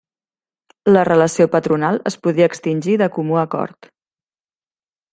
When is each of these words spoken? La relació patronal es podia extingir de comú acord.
La 0.95 1.03
relació 1.09 1.47
patronal 1.57 2.01
es 2.13 2.19
podia 2.25 2.49
extingir 2.53 2.99
de 3.05 3.13
comú 3.19 3.41
acord. 3.47 3.93